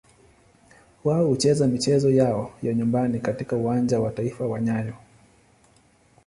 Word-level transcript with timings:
Wao 1.03 1.25
hucheza 1.27 1.67
michezo 1.67 2.09
yao 2.11 2.51
ya 2.63 2.73
nyumbani 2.73 3.19
katika 3.19 3.55
Uwanja 3.55 3.99
wa 3.99 4.11
Taifa 4.11 4.45
wa 4.47 4.61
nyayo. 4.61 4.93